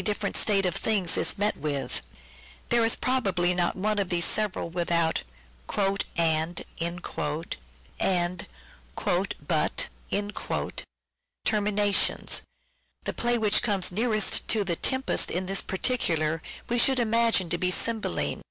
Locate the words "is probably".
2.84-3.52